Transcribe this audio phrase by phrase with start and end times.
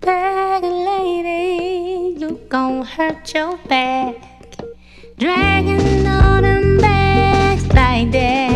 [0.00, 4.16] Back, lady, you gon' hurt your back.
[5.18, 8.49] Dragging all them bags like that.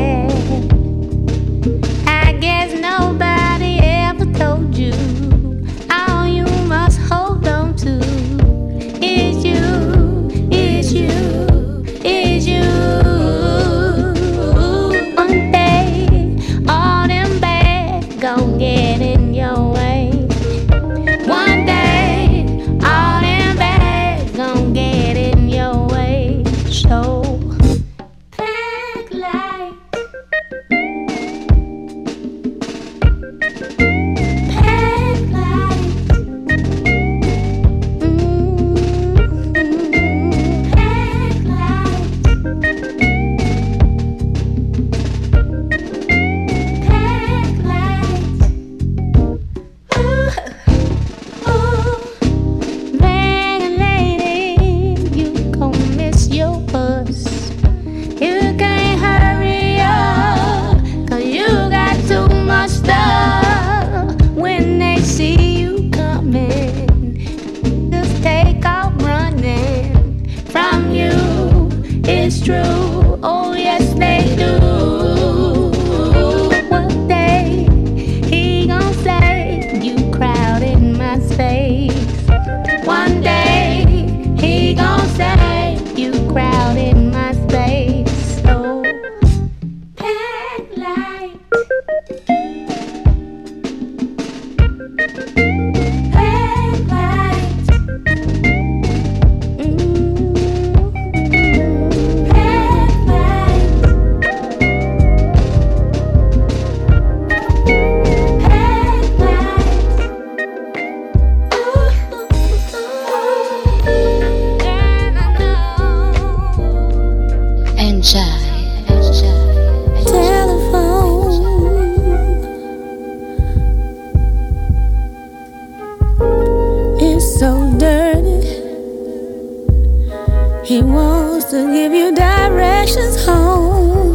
[130.65, 134.15] He wants to give you directions home.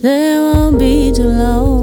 [0.00, 1.81] There won't be too long.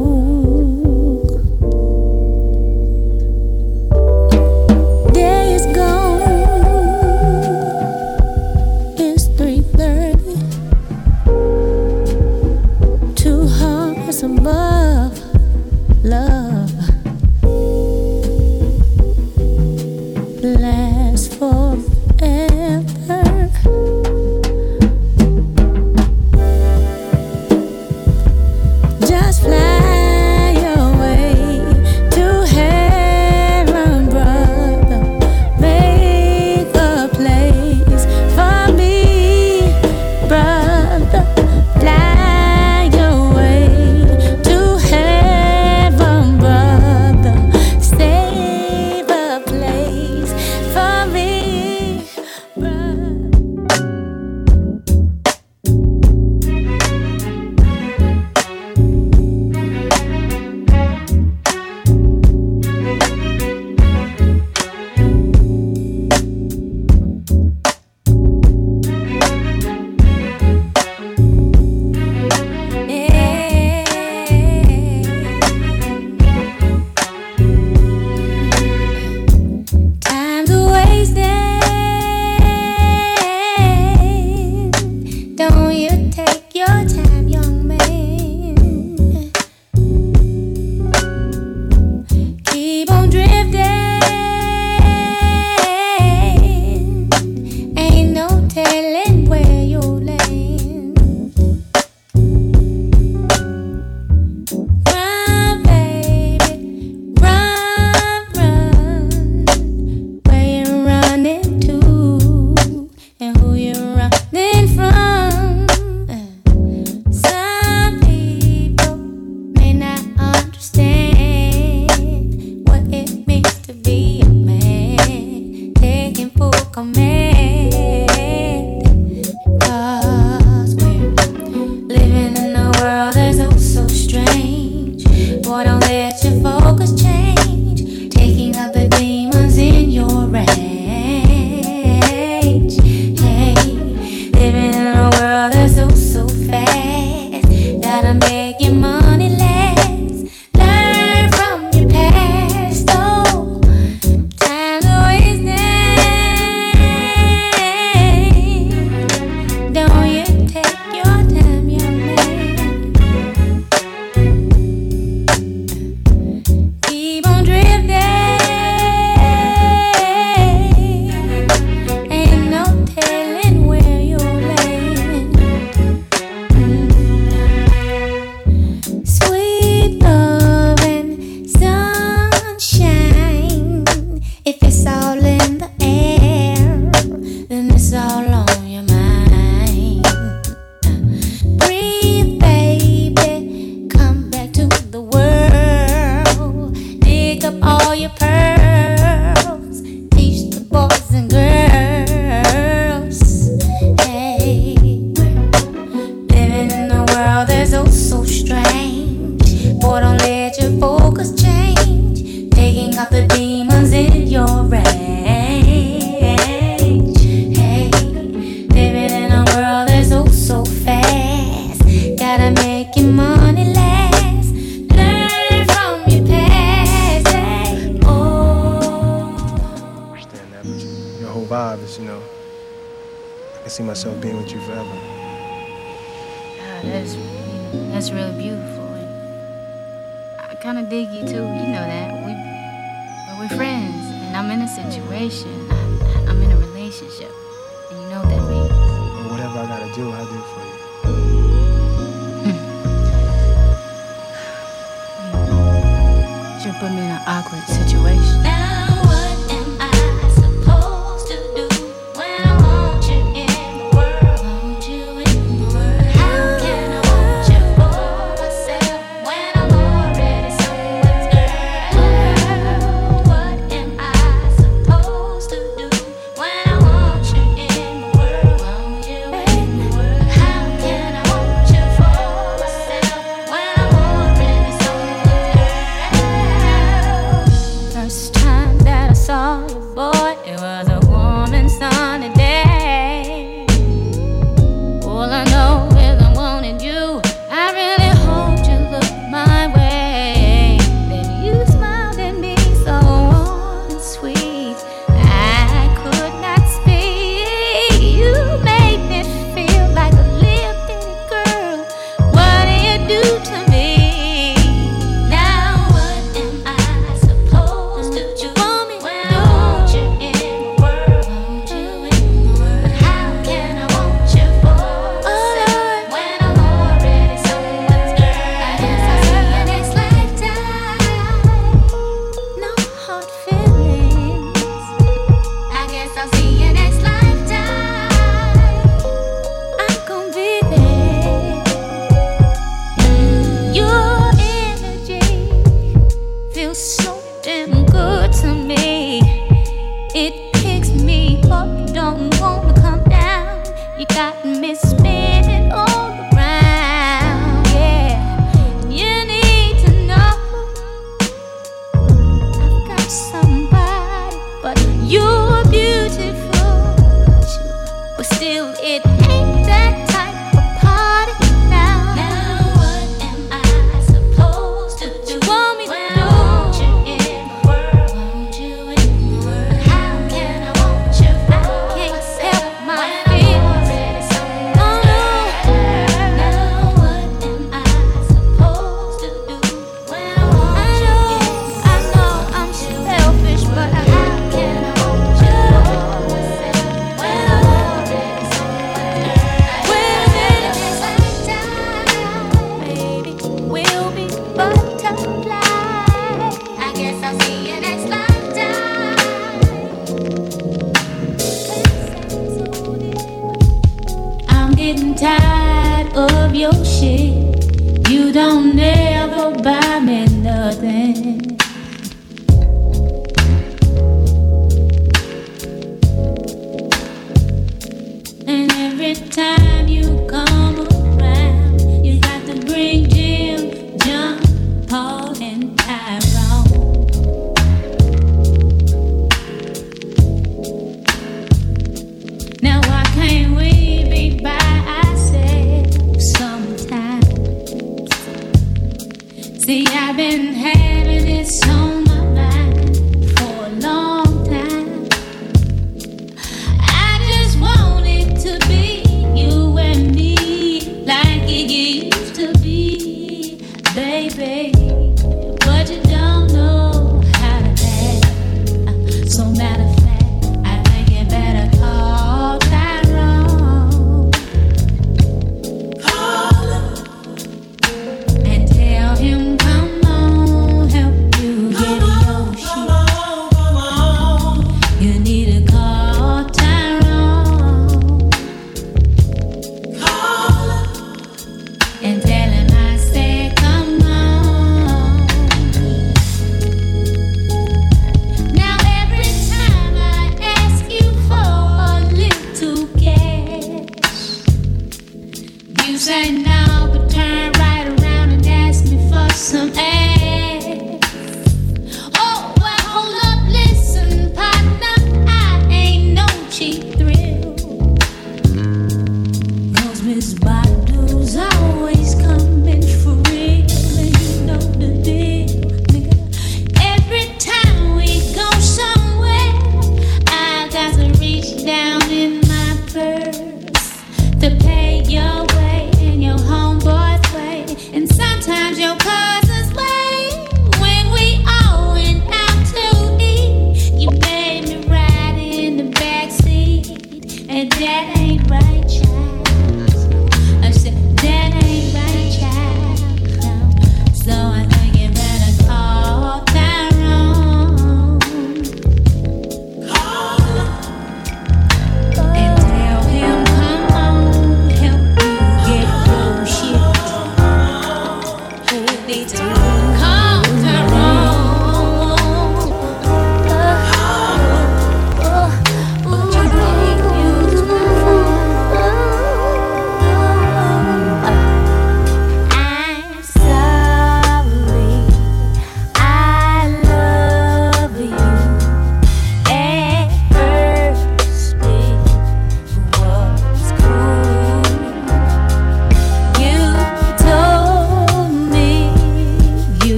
[415.20, 418.10] tired of your shit.
[418.10, 421.59] You don't ever buy me nothing.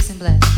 [0.00, 0.49] Come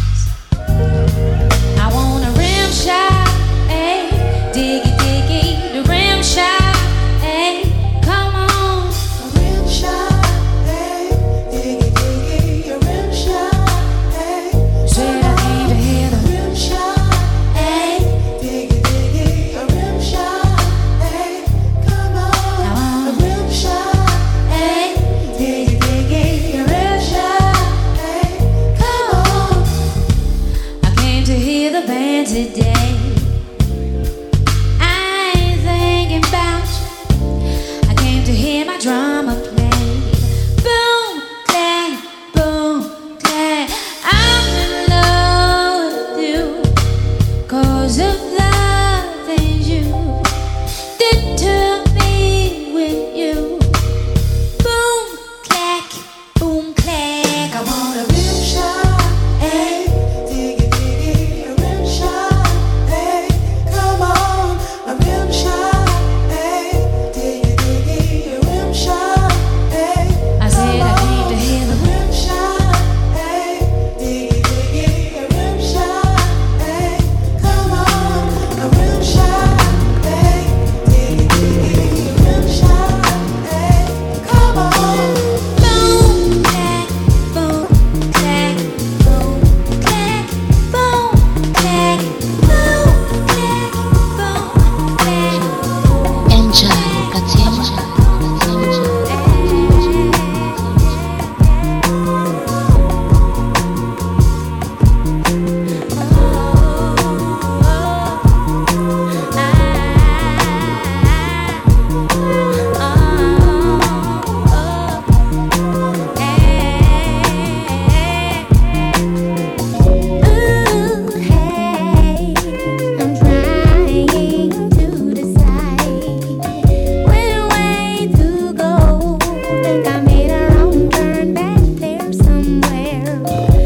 [133.20, 133.61] girl.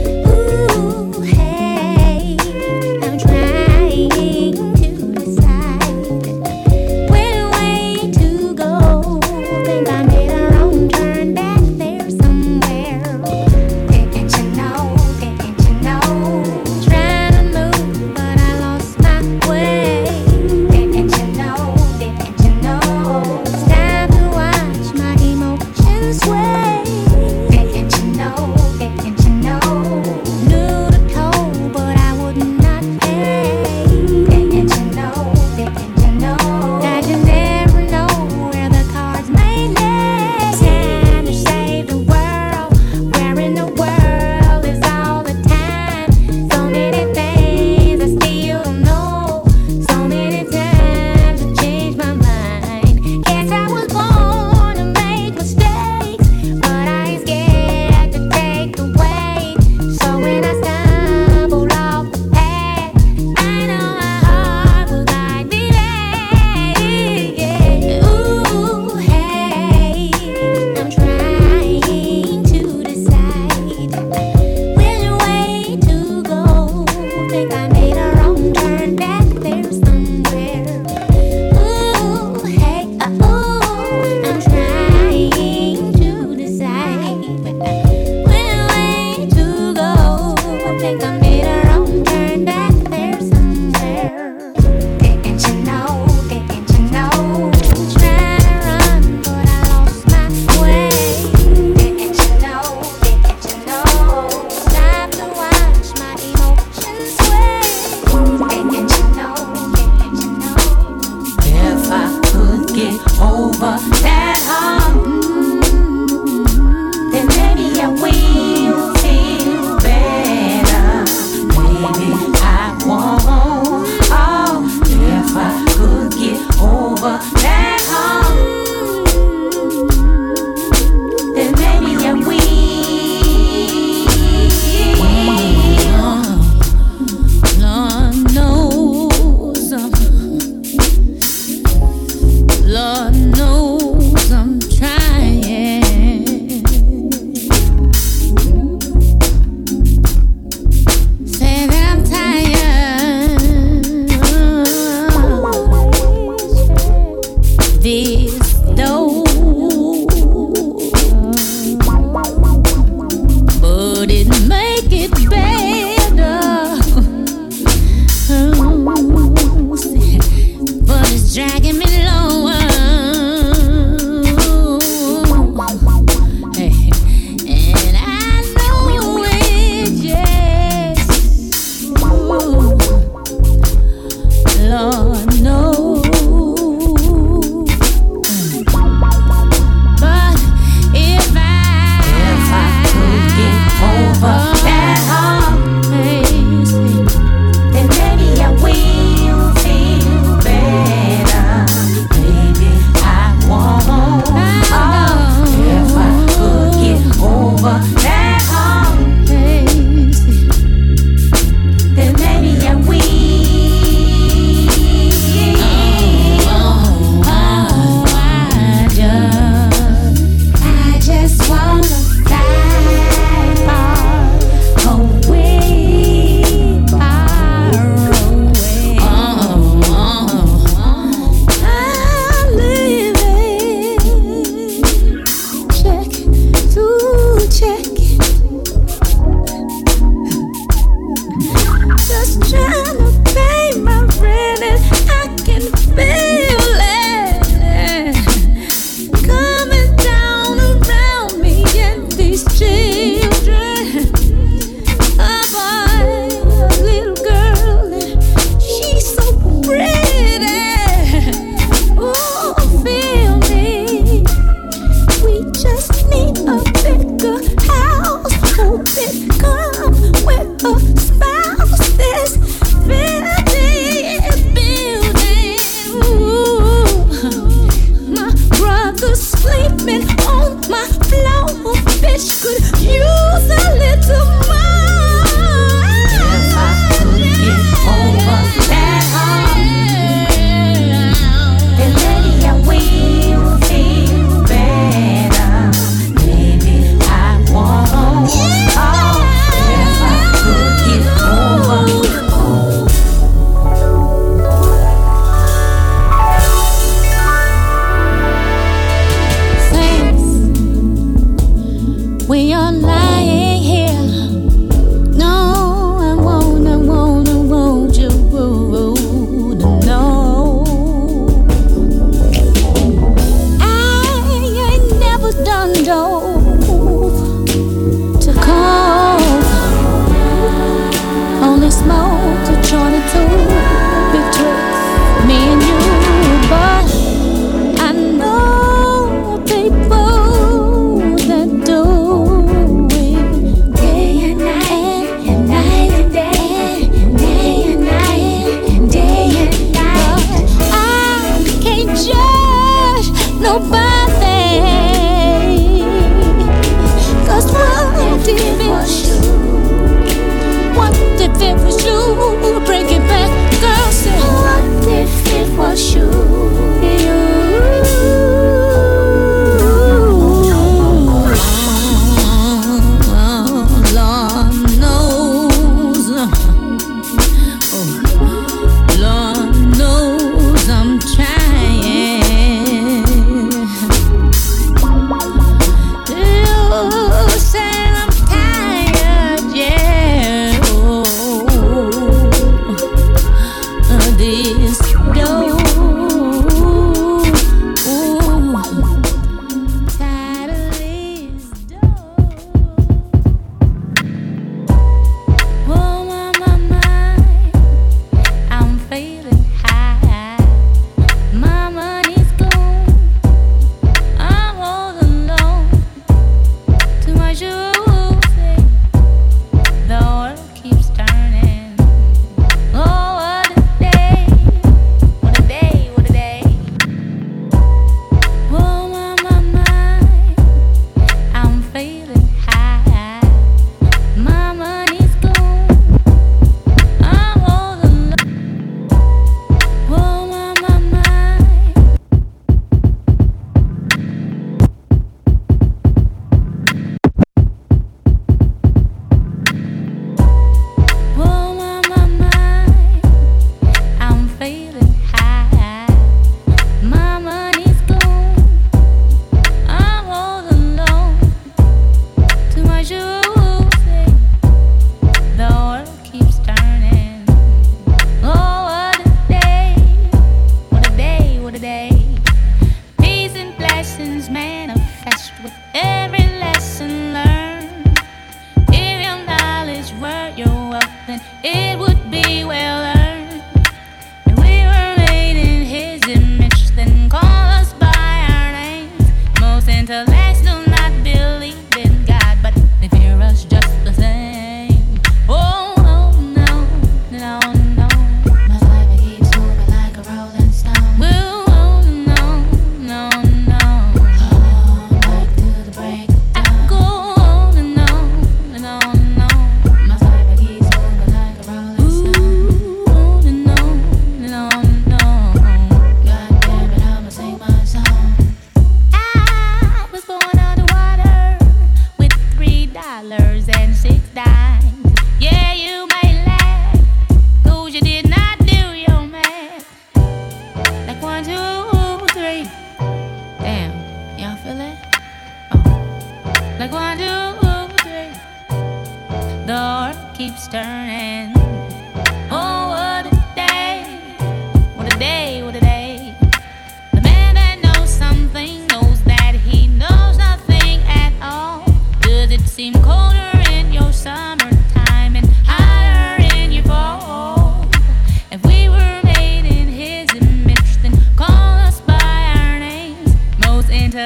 [282.17, 282.56] good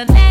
[0.01, 0.30] on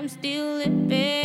[0.00, 1.19] I'm still living.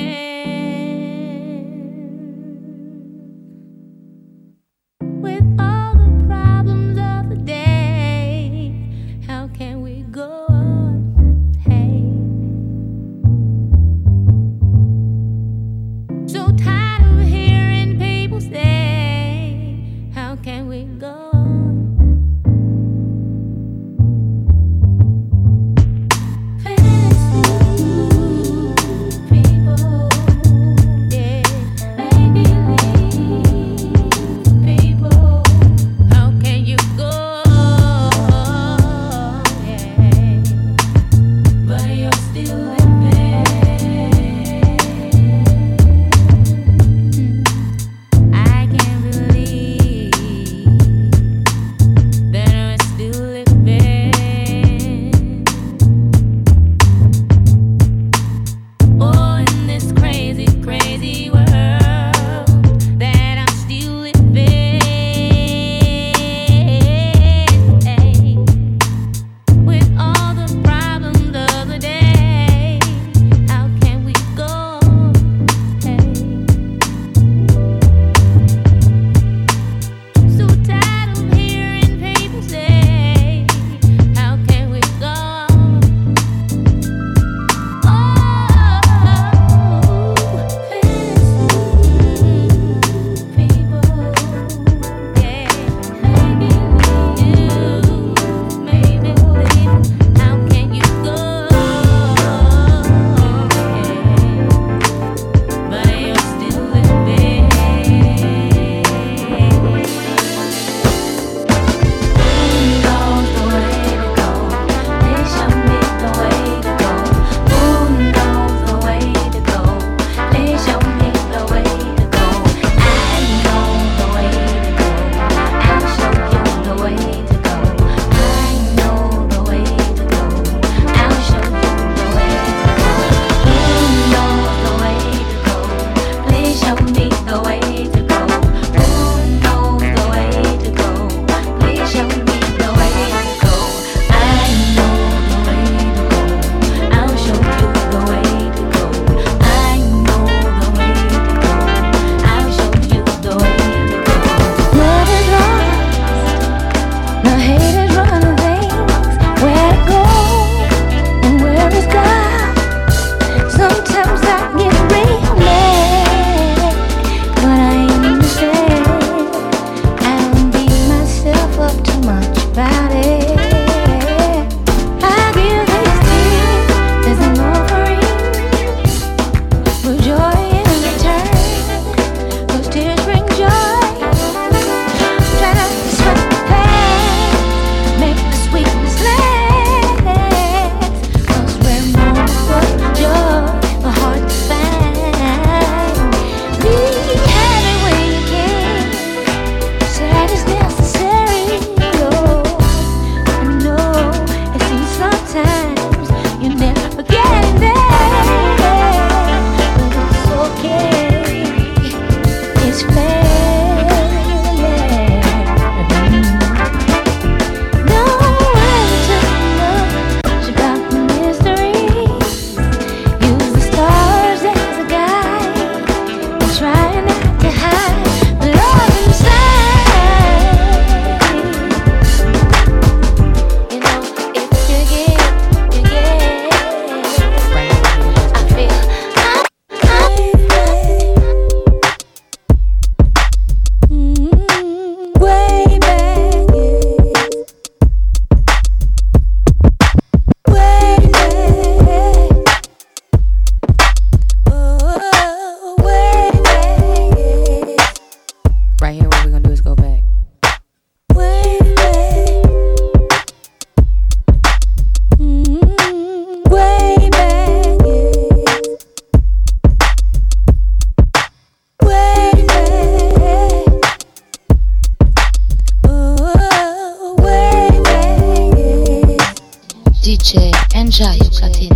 [280.26, 281.72] DJ, enjoy your cutting.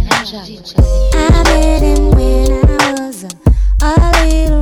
[1.14, 3.30] I've been when I was a,
[3.84, 3.88] a
[4.26, 4.59] little.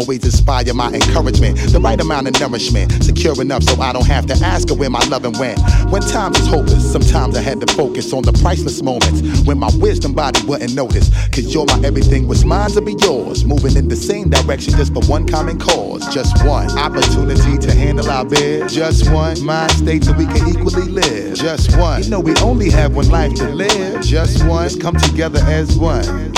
[0.00, 1.58] always inspire my encouragement.
[1.72, 4.88] The right amount of nourishment, secure enough so I don't have to ask her where
[4.88, 5.60] my loving went.
[5.90, 9.70] When times is hopeless, sometimes I had to focus on the priceless moments when my
[9.76, 11.10] wisdom body wouldn't notice.
[11.28, 13.44] Cause you're my everything, was mine to be yours.
[13.44, 16.02] Moving in the same direction just for one common cause.
[16.14, 18.70] Just one opportunity to handle our bed.
[18.70, 21.36] Just one mind state so we can equally live.
[21.36, 22.02] Just one.
[22.02, 24.02] You know we only have one life to live.
[24.02, 24.70] Just one.
[24.80, 26.29] Come together as one.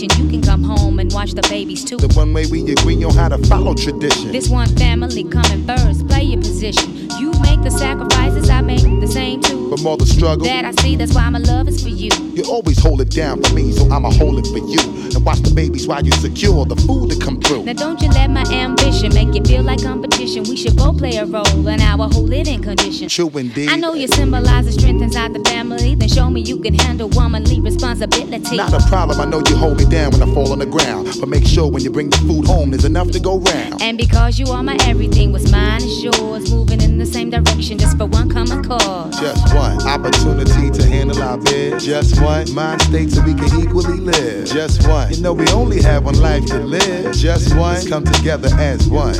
[0.00, 0.24] vacation.
[0.24, 1.96] You can come home and watch the babies too.
[1.96, 4.32] The one way we agree on how to follow tradition.
[4.32, 7.05] This one family coming first, play your position.
[7.18, 9.70] You make the sacrifices, I make the same too.
[9.70, 12.10] From all the struggle that I see, that's why my love is for you.
[12.34, 14.80] You always hold it down for me, so I'ma hold it for you.
[15.16, 17.64] And watch the babies while you secure the food to come through.
[17.64, 20.44] Now don't you let my ambition make you feel like competition.
[20.44, 23.08] We should both play a role in our whole living condition.
[23.08, 23.70] True indeed.
[23.70, 25.94] I know you symbolize the strength inside the family.
[25.94, 28.56] Then show me you can handle womanly responsibility.
[28.56, 31.08] Not a problem, I know you hold me down when I fall on the ground.
[31.18, 33.80] But make sure when you bring the food home, there's enough to go round.
[33.80, 36.52] And because you are my everything, what's mine is yours.
[36.52, 39.18] Moving in the same direction just for one common cause.
[39.20, 41.84] Just one opportunity to handle our biz.
[41.84, 44.46] Just one mind state so we can equally live.
[44.46, 45.12] Just one.
[45.12, 47.14] You know we only have one life to live.
[47.14, 47.74] Just one.
[47.74, 49.16] Let's come together as one.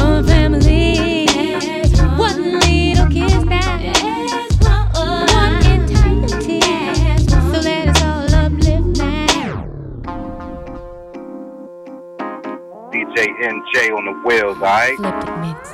[0.00, 1.26] One family,
[2.16, 3.78] one little kiss now,
[5.34, 6.60] one entirety.
[7.30, 9.00] So let us all uplift.
[12.92, 15.69] DJ NJ on the wheels, alright?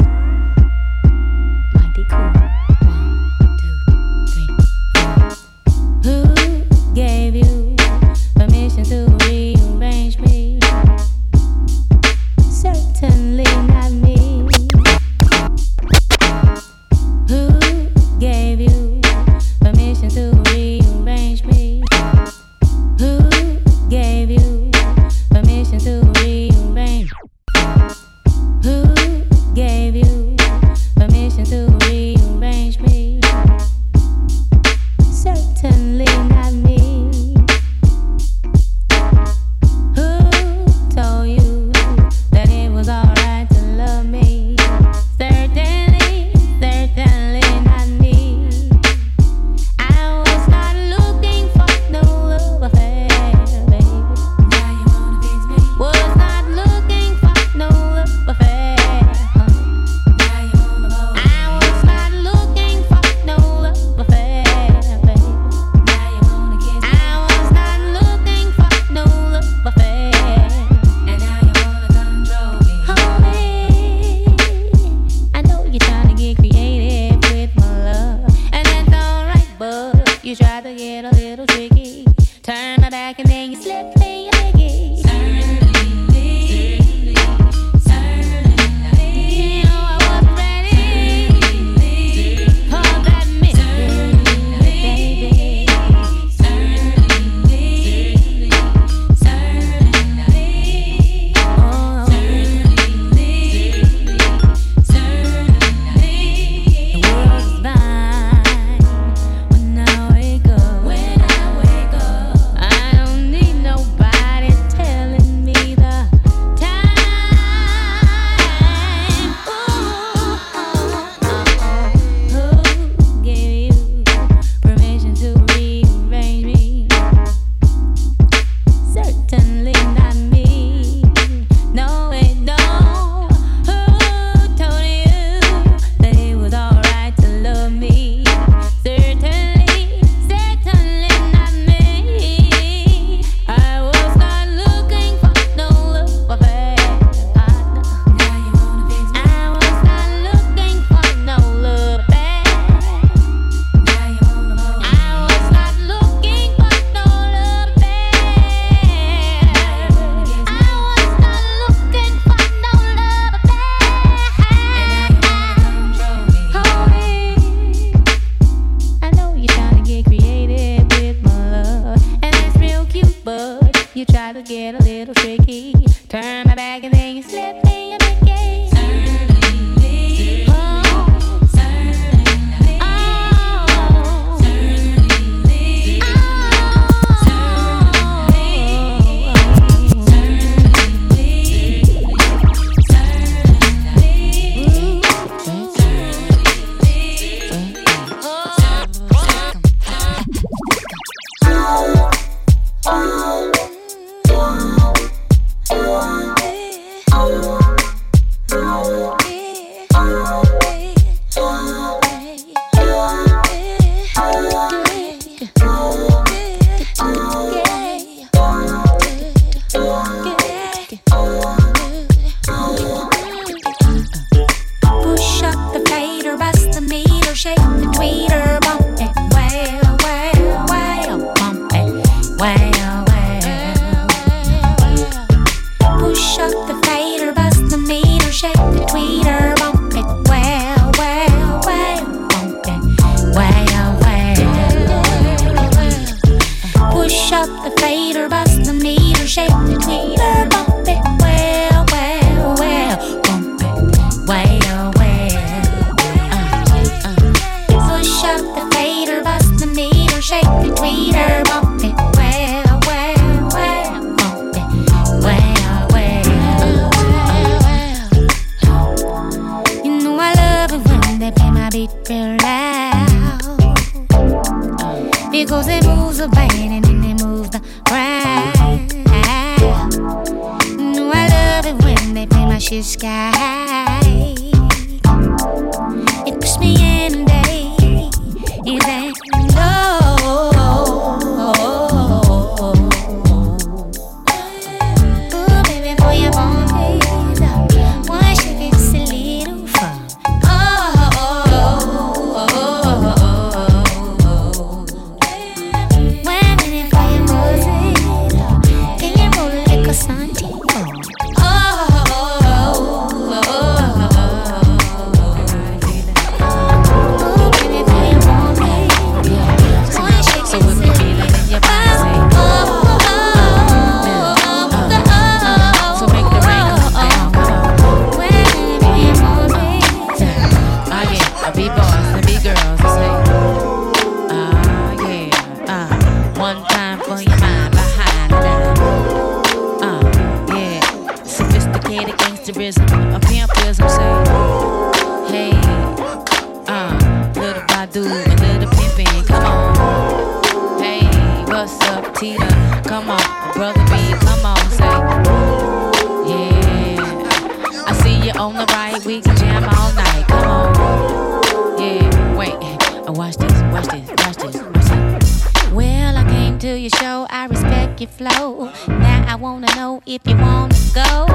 [366.86, 367.26] your show.
[367.30, 368.70] I respect your flow.
[368.86, 371.26] Now I wanna know if you wanna go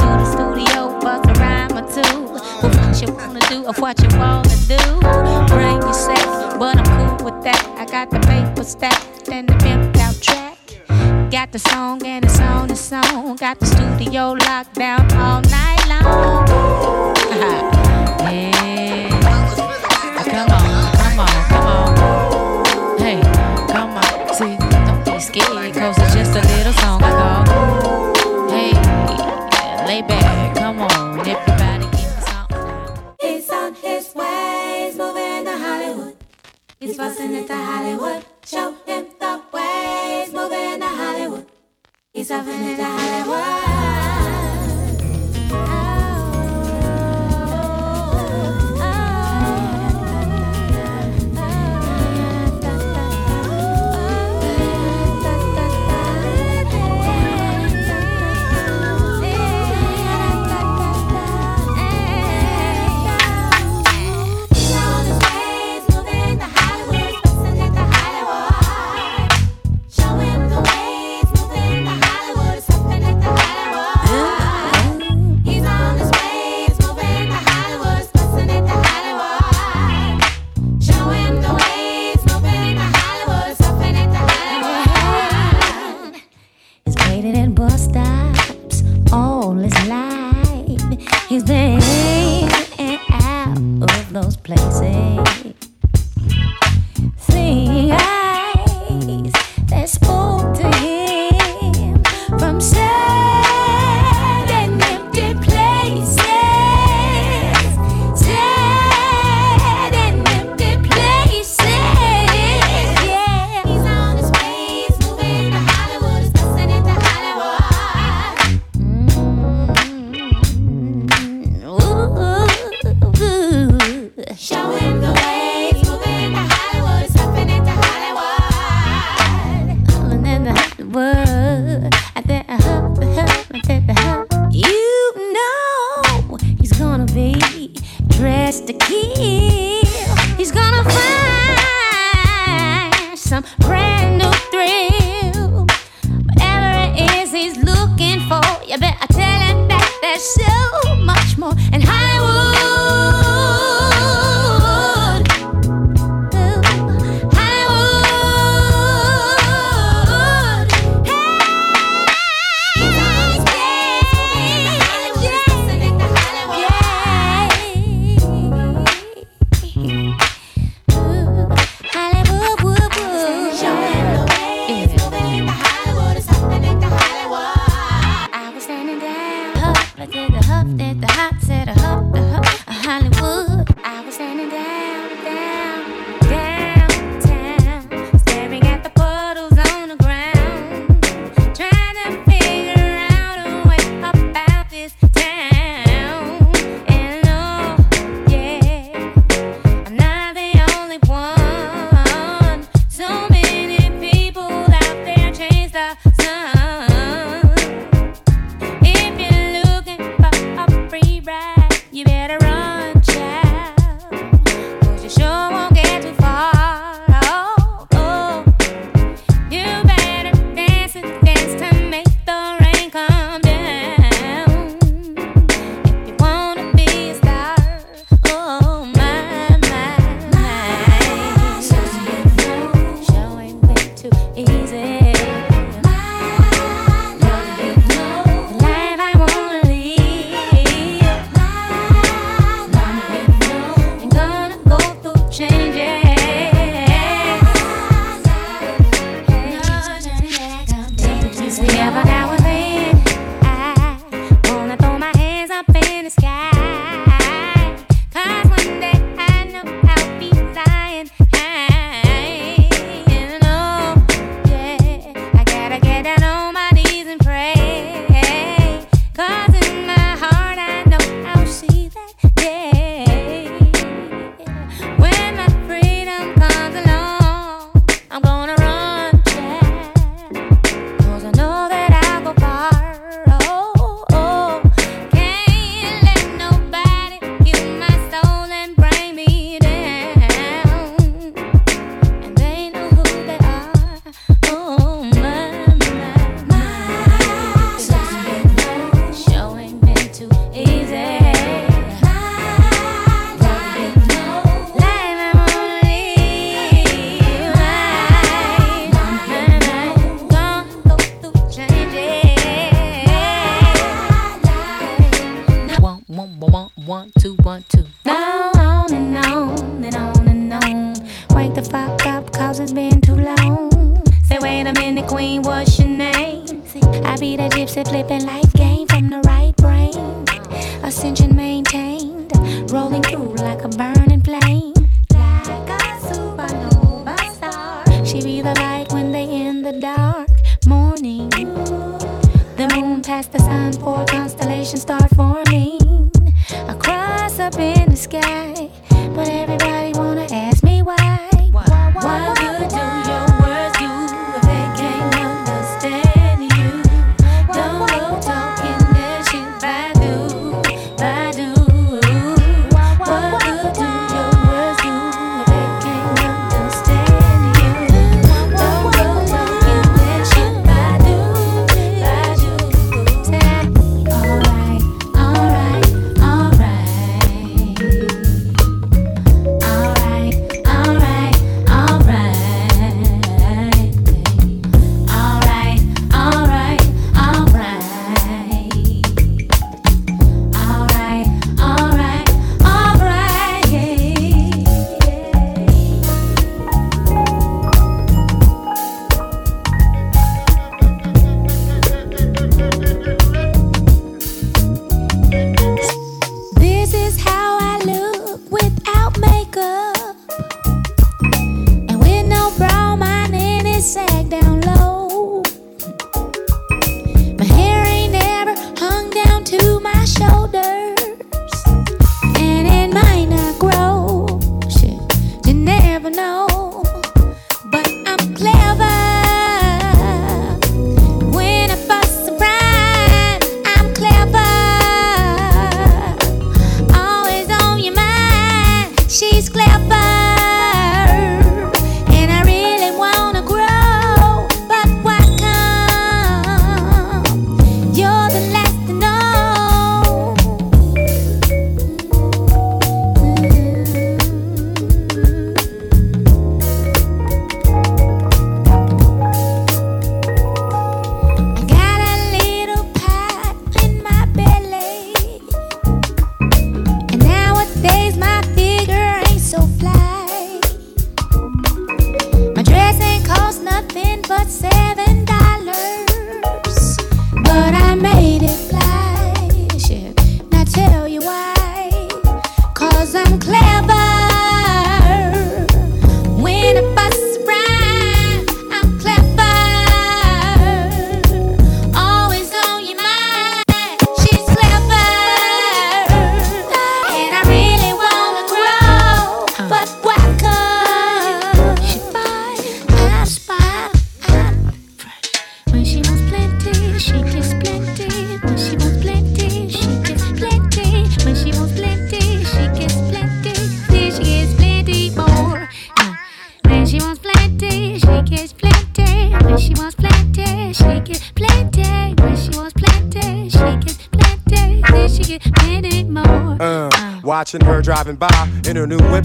[0.00, 2.28] to the studio, bust a rhyme or two.
[2.62, 4.82] But what you wanna do or what you wanna do.
[5.52, 7.60] Bring your sack, but I'm cool with that.
[7.76, 10.58] I got the paper stacked and the pimped out track.
[11.30, 13.36] Got the song and it's on the song.
[13.36, 17.70] Got the studio locked down all night long.
[25.32, 27.44] Cause it's just a little song ago.
[28.50, 28.72] Hey,
[29.86, 33.14] lay back, come on, everybody give me something.
[33.20, 36.16] He's on his way, he's moving to Hollywood.
[36.80, 38.24] He's busting into Hollywood.
[38.44, 41.46] Show him the way, he's moving to Hollywood.
[42.12, 43.80] He's off into Hollywood.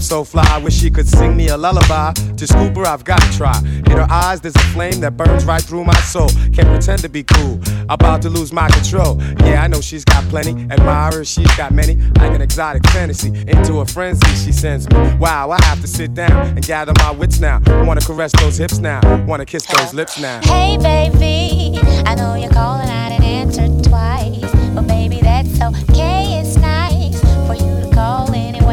[0.06, 2.12] So fly, I wish she could sing me a lullaby.
[2.12, 3.58] To scoop her, I've got to try.
[3.58, 6.28] In her eyes, there's a flame that burns right through my soul.
[6.52, 9.20] Can't pretend to be cool, about to lose my control.
[9.40, 13.28] Yeah, I know she's got plenty admirers, she's got many, like an exotic fantasy.
[13.48, 14.96] Into a frenzy, she sends me.
[15.16, 17.60] Wow, I have to sit down and gather my wits now.
[17.84, 20.40] Wanna caress those hips now, wanna kiss those lips now.
[20.44, 24.52] Hey, baby, I know you're calling, I didn't answer twice.
[24.74, 28.65] But, baby, that's okay, it's nice for you to call anyway.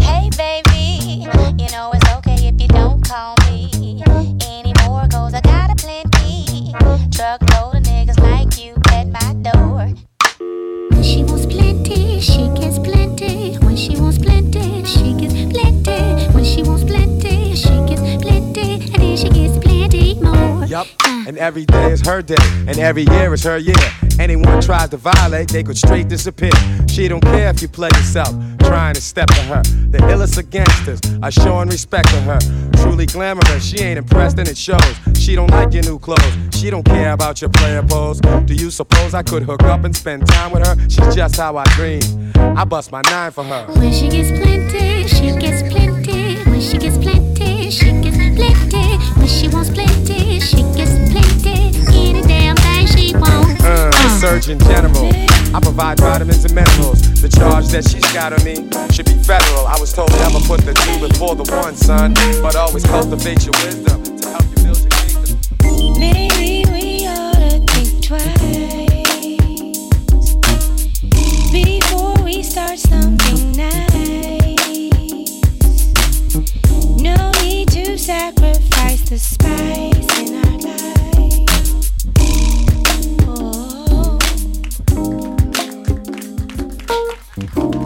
[0.00, 0.21] Hey,
[21.26, 23.74] and every day is her day, and every year is her year.
[24.18, 26.52] Anyone tries to violate, they could straight disappear.
[26.88, 29.62] She don't care if you play yourself, trying to step to her.
[29.62, 32.38] The illest of gangsters are showing respect to her.
[32.82, 34.94] Truly glamorous, she ain't impressed and it shows.
[35.16, 38.20] She don't like your new clothes, she don't care about your player pose.
[38.20, 40.76] Do you suppose I could hook up and spend time with her?
[40.88, 42.32] She's just how I dream.
[42.36, 43.66] I bust my nine for her.
[43.72, 46.36] When she gets plenty, she gets plenty.
[46.50, 48.98] When she gets plenty, she gets plenty.
[49.16, 51.72] When she wants plenty, she gets plenty.
[51.88, 53.64] Any damn thing she wants.
[53.64, 55.10] Uh, the Surgeon General.
[55.54, 57.00] I provide vitamins and minerals.
[57.20, 58.56] The charge that she's got on me
[58.92, 59.66] should be federal.
[59.66, 62.14] I was told never put the two before the one, son.
[62.42, 65.98] But always cultivate your wisdom to help you build your kingdom.
[65.98, 68.40] Maybe we ought to think twice
[71.52, 73.01] before we start something
[78.02, 81.46] sacrifice the spice in our life.
[83.28, 84.18] Oh.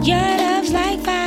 [0.01, 1.26] Your love's like fire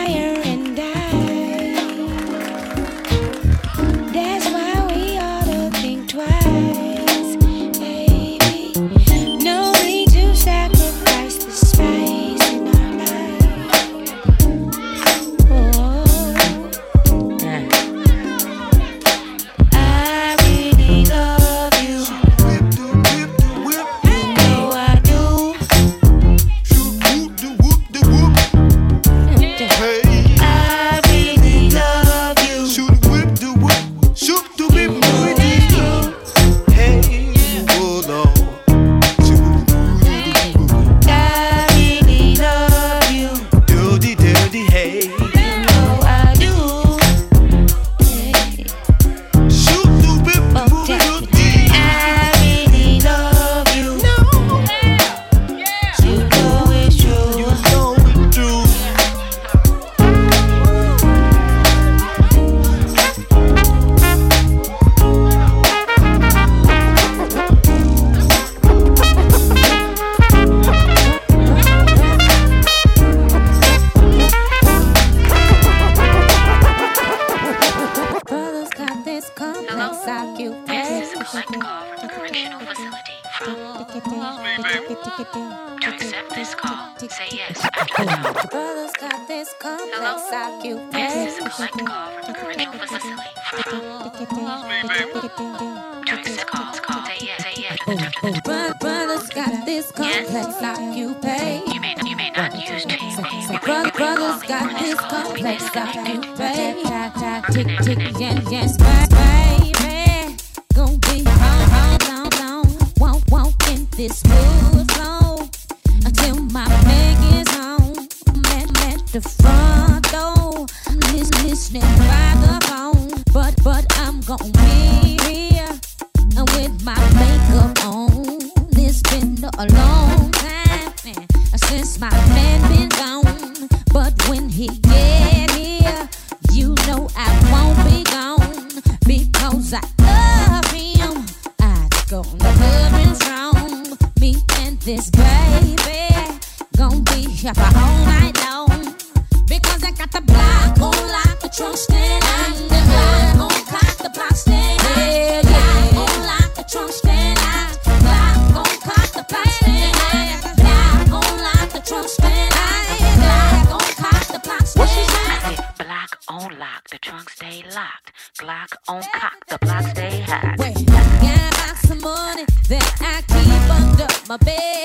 [174.31, 174.80] my base.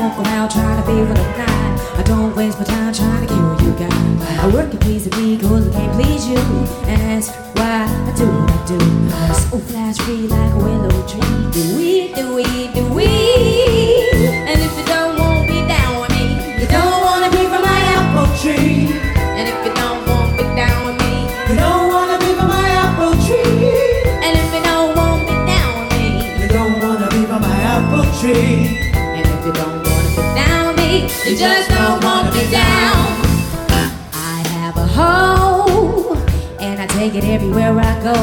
[0.00, 1.98] Don't walk around trying to be what I'm not.
[1.98, 4.38] I don't waste my time trying to cure you guys.
[4.38, 6.38] I work to please me cause I can't please you.
[6.88, 8.78] And that's why I do what I do.
[9.34, 11.50] So flash free like a willow tree.
[11.52, 13.08] Do we, do we, do we?
[14.48, 15.09] And if you don't
[31.26, 32.96] you just don't want me down.
[34.12, 36.14] I have a hoe,
[36.58, 38.14] and I take it everywhere I go.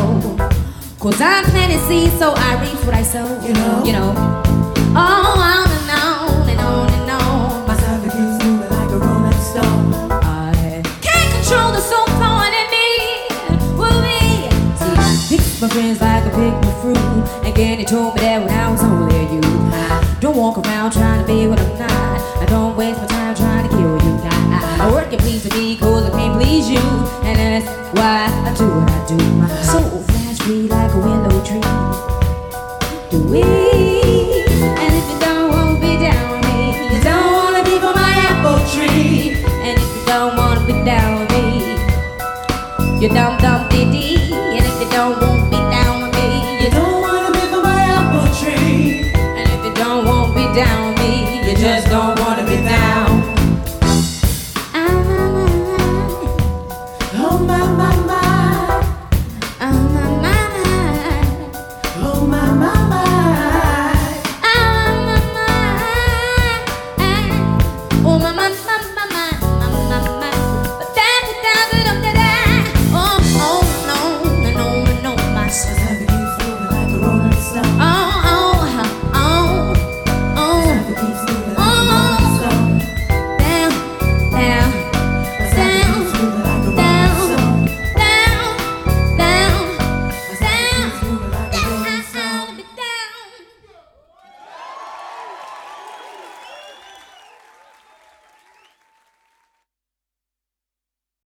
[0.99, 3.27] Cause I'm planting seeds, so I reap what I sow.
[3.45, 4.13] You know, you know.
[4.95, 7.67] Oh, on and on and on and on.
[7.67, 10.11] My stomach keeps moving like a rolling stone.
[10.11, 12.89] I can't control the soul flowing in me.
[13.77, 14.49] Will me.
[14.79, 17.45] See, I my friends like I pick my fruit.
[17.45, 20.06] And Candy told me that when I was only a youth.
[20.27, 22.19] Don't walk around trying to be what I'm not.
[22.41, 24.19] I don't waste my time trying to kill you.
[24.27, 26.83] I, work and please me cause I can't please you.
[27.23, 27.65] And that's
[27.97, 29.15] why I do what I do.
[29.39, 31.61] My soul flash free like a willow tree.
[33.09, 33.41] Do we?
[34.83, 37.79] And if you don't want to be down with me, you don't want to be
[37.79, 39.31] from my apple tree.
[39.63, 43.66] And if you don't want to be down with me, you're dumb dumb.